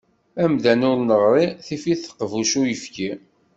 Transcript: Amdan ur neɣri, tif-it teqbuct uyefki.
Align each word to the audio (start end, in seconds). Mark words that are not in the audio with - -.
Amdan 0.43 0.81
ur 0.89 0.97
neɣri, 1.09 1.45
tif-it 1.65 1.99
teqbuct 2.05 2.53
uyefki. 2.59 3.11